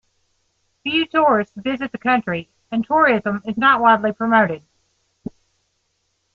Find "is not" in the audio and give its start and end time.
3.45-3.81